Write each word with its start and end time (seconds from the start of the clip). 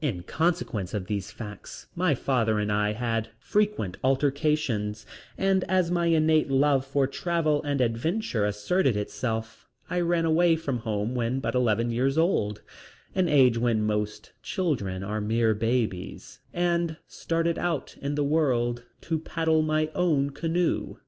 In 0.00 0.22
consequence 0.22 0.94
of 0.94 1.06
these 1.08 1.32
facts 1.32 1.86
my 1.96 2.14
father 2.14 2.60
and 2.60 2.70
I 2.70 2.92
had 2.92 3.30
frequent 3.40 3.96
altercations 4.04 5.04
and 5.36 5.64
as 5.64 5.90
my 5.90 6.06
innate 6.06 6.48
love 6.48 6.86
for 6.86 7.08
travel 7.08 7.60
and 7.64 7.80
adventure 7.80 8.44
asserted 8.44 8.96
itself 8.96 9.66
I 9.90 10.00
ran 10.02 10.24
away 10.24 10.54
from 10.54 10.78
home 10.86 11.16
when 11.16 11.40
but 11.40 11.56
eleven 11.56 11.90
years 11.90 12.16
old, 12.16 12.62
an 13.16 13.28
age 13.28 13.58
when 13.58 13.82
most 13.82 14.30
children 14.40 15.02
are 15.02 15.20
mere 15.20 15.52
babies, 15.52 16.38
and 16.54 16.96
started 17.08 17.58
out 17.58 17.96
in 18.00 18.14
the 18.14 18.22
world 18.22 18.84
to 19.00 19.18
paddle 19.18 19.62
my 19.62 19.90
own 19.96 20.30
canoe. 20.30 20.98